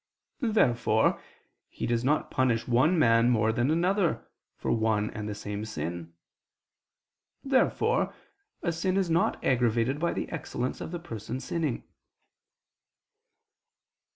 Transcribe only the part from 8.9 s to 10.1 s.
is not aggravated